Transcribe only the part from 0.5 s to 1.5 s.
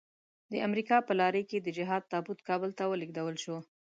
د امريکا په لارۍ